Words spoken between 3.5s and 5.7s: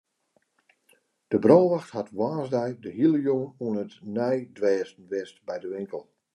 oan it neidwêsten west by de